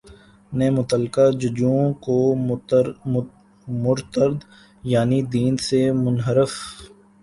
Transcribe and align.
نے 0.51 0.67
متعلقہ 0.69 1.25
ججوں 1.41 1.81
کو 2.05 2.15
مرتد 3.67 4.35
یعنی 4.83 5.21
دین 5.33 5.53
سے 5.67 5.81
منحرف 5.95 6.53